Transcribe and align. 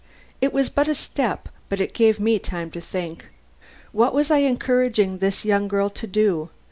It 0.41 0.51
was 0.51 0.67
but 0.69 0.87
a 0.87 0.95
step, 0.95 1.47
but 1.69 1.79
it 1.79 1.93
gave 1.93 2.19
me 2.19 2.39
time 2.39 2.71
to 2.71 2.81
think. 2.81 3.27
What 3.91 4.15
was 4.15 4.31
I 4.31 4.37
encouraging 4.39 5.19
this 5.19 5.45
young 5.45 5.67
girl 5.67 5.91
to 5.91 6.07
do? 6.07 6.49